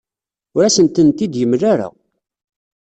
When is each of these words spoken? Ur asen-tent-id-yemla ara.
Ur 0.55 0.63
asen-tent-id-yemla 0.63 1.65
ara. 1.73 1.87